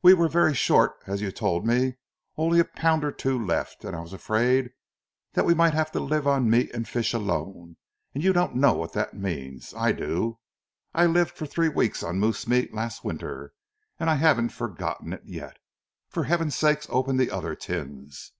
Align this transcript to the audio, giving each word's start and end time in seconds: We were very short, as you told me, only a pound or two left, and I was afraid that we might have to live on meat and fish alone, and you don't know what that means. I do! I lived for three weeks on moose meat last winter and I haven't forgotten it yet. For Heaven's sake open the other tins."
We 0.00 0.14
were 0.14 0.30
very 0.30 0.54
short, 0.54 0.94
as 1.06 1.20
you 1.20 1.30
told 1.30 1.66
me, 1.66 1.96
only 2.38 2.60
a 2.60 2.64
pound 2.64 3.04
or 3.04 3.12
two 3.12 3.38
left, 3.38 3.84
and 3.84 3.94
I 3.94 4.00
was 4.00 4.14
afraid 4.14 4.70
that 5.34 5.44
we 5.44 5.52
might 5.52 5.74
have 5.74 5.92
to 5.92 6.00
live 6.00 6.26
on 6.26 6.48
meat 6.48 6.70
and 6.72 6.88
fish 6.88 7.12
alone, 7.12 7.76
and 8.14 8.24
you 8.24 8.32
don't 8.32 8.54
know 8.56 8.72
what 8.72 8.94
that 8.94 9.12
means. 9.12 9.74
I 9.76 9.92
do! 9.92 10.38
I 10.94 11.04
lived 11.04 11.32
for 11.36 11.44
three 11.44 11.68
weeks 11.68 12.02
on 12.02 12.18
moose 12.18 12.48
meat 12.48 12.72
last 12.72 13.04
winter 13.04 13.52
and 13.98 14.08
I 14.08 14.14
haven't 14.14 14.48
forgotten 14.48 15.12
it 15.12 15.24
yet. 15.26 15.58
For 16.08 16.24
Heaven's 16.24 16.54
sake 16.56 16.86
open 16.88 17.18
the 17.18 17.30
other 17.30 17.54
tins." 17.54 18.32